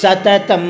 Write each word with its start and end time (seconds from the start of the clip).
సతతం 0.00 0.66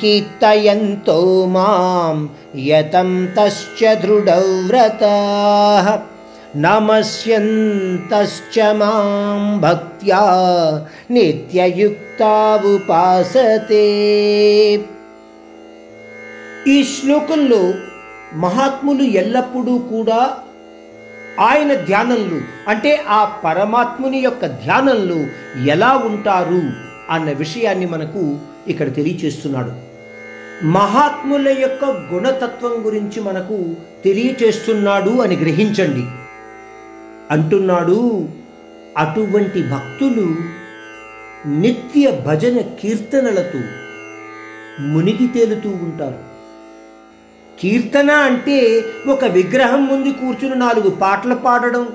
కీర్తయంతో 0.00 1.46
మాం 1.46 2.30
యతం 2.66 3.28
తశ్చ 3.36 3.94
దృఢవ్రతాః 3.94 5.98
నమస్యంతశ్చ 6.56 8.72
మాం 8.72 9.60
భక్త్యా 9.60 10.20
నిత్యయుక్తా 11.10 12.58
ఉపాసతే 12.72 13.88
ఈ 16.68 16.84
శ్లోకంలో 16.84 17.74
మహాత్ములు 18.36 19.14
ఎల్లప్పుడూ 19.14 19.80
కూడా 19.92 20.36
ఆయన 21.40 21.84
ధ్యానంలో 21.84 22.68
అంటే 22.68 23.04
ఆ 23.08 23.40
పరమాత్ముని 23.44 24.18
యొక్క 24.18 24.64
ధ్యానంలో 24.64 25.24
ఎలా 25.66 26.02
ఉంటారు? 26.06 26.91
అన్న 27.10 27.32
విషయాన్ని 27.32 27.86
మనకు 27.86 28.38
ఇక్కడ 28.68 28.94
తెలియచేస్తున్నాడు. 28.94 29.92
మహాత్ముల 30.66 31.48
యొక్క 31.48 31.84
గుణతత్వం 31.84 32.86
గురించి 32.86 33.20
మనకు 33.20 33.74
తెలియచేస్తున్నాడు 34.04 35.10
అని 35.10 35.36
గ్రహించండి. 35.36 36.06
అంటున్నాడు 37.30 38.28
అటువంటి 38.98 39.62
భక్తులు 39.62 40.36
నిత్య 41.48 42.10
భజన 42.26 42.60
కీర్తనలతో 42.60 43.60
మునిగి 44.80 45.26
తేలుతూ 45.26 45.68
ఉంటారు. 45.68 46.32
కీర్తన 47.60 48.10
అంటే 48.10 48.84
ఒక 49.08 49.24
విగ్రహం 49.24 49.86
ముందు 49.86 50.08
కూర్చుని 50.08 50.54
నాలుగు 50.54 50.90
పాటలు 50.90 51.34
పాడడం 51.34 51.88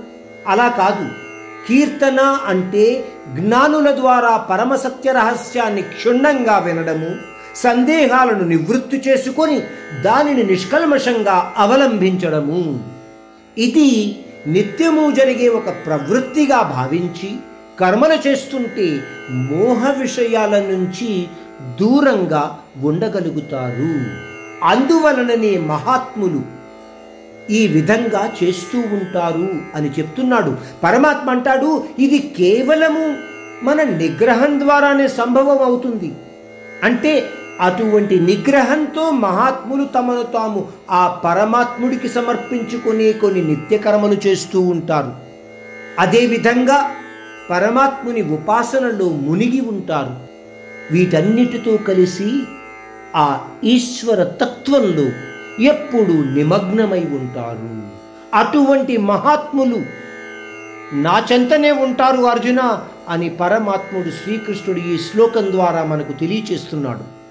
అలా 0.47 0.67
కాదు. 0.67 1.26
కీర్తన 1.67 2.19
అంటే 2.45 3.05
జ్ఞానుల 3.33 3.91
ద్వారా 3.91 4.37
పరమసత్య 4.37 5.11
రహస్యాన్ని 5.11 5.81
క్షుణ్ణంగా 5.81 6.57
వినడము 6.57 7.09
సందేహాలను 7.55 8.43
నివృత్తి 8.47 9.03
చేసుకొని 9.07 9.61
దానిని 10.01 10.43
నిష్కల్మషంగా 10.43 11.53
అవలంబించడము. 11.57 12.83
ఇది 13.57 14.19
నిత్యము 14.47 15.11
జరిగే 15.11 15.47
ఒక 15.47 15.69
ప్రవృత్తిగా 15.85 16.61
భావించి 16.61 17.35
కర్మలు 17.79 18.27
చేస్తుంటే 18.27 19.01
మోహ 19.29 19.91
విషయాల 19.91 20.59
నుంచి 20.59 21.27
దూరంగా 21.81 22.59
ఉండగలుగుతారు. 22.83 23.91
అందువలననే 24.63 25.57
మహాత్ములు 25.57 26.41
ఈ 27.49 27.67
విధంగా 27.67 28.33
చేస్తూ 28.43 28.79
ఉంటారు 28.79 29.49
అని 29.75 29.89
చెప్తున్నాడు. 29.89 30.57
పరమాత్మ 30.83 31.29
అంటాడు 31.29 31.83
ఇది 31.99 32.33
కేవలము 32.37 33.17
మన 33.65 33.83
నిగ్రహం 33.83 34.59
ద్వారానే 34.59 35.07
సంభవం 35.07 35.59
అవుతుంది. 35.59 36.13
అంటే 36.83 37.25
అటువంటి 37.61 38.19
నిగ్రహంతో 38.19 39.09
మహాత్ములు 39.09 39.83
తమను 39.83 40.23
తాము 40.23 40.67
ఆ 40.91 41.21
పరమాత్ముడికి 41.25 42.09
సమర్పించుకునే 42.09 43.11
కొన్ని 43.11 43.41
నిత్యకర్మలు 43.43 44.17
చేస్తూ 44.27 44.61
ఉంటారు. 44.61 45.11
అదేవిధంగా 45.99 46.91
పరమాత్ముని 47.49 48.21
ఉపాసనలో 48.21 49.09
మునిగి 49.09 49.61
ఉంటారు. 49.61 50.15
వీటన్నిటితో 50.91 51.77
కలిసి 51.77 52.39
ఆ 53.15 53.47
ఈశ్వర 53.63 54.23
తత్వంలో 54.23 55.09
ఎప్పుడు 55.59 56.11
నిమగ్నమై 56.11 56.99
ఉంటారు? 56.99 57.87
అటువంటి 58.37 58.97
మహాత్ములు 58.97 59.83
నా 60.93 61.27
చెంతనే 61.31 61.71
ఉంటారు 61.71 62.21
అర్జున 62.21 62.83
అని 63.09 63.29
పరమాత్ముడు 63.29 64.09
శ్రీకృష్ణుడు 64.09 64.79
ఈ 64.79 64.97
శ్లోకం 64.97 65.51
ద్వారా 65.51 65.83
మనకు 65.83 66.11
తెలియచేస్తున్నాడు. 66.11 67.26